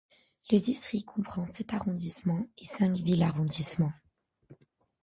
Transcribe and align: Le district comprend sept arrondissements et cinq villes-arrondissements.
Le 0.49 0.57
district 0.57 1.05
comprend 1.05 1.45
sept 1.45 1.75
arrondissements 1.75 2.47
et 2.57 2.65
cinq 2.65 2.95
villes-arrondissements. 2.95 3.93